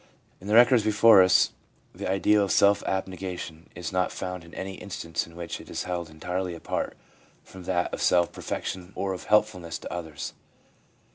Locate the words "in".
0.39-0.47, 4.43-4.51, 5.27-5.35